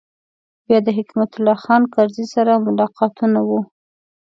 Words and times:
بیا 0.65 0.79
د 0.85 0.89
حکمت 0.97 1.31
الله 1.35 1.57
خان 1.63 1.83
کرزي 1.93 2.25
سره 2.35 2.63
ملاقاتونه 2.65 3.39
و. 3.47 3.49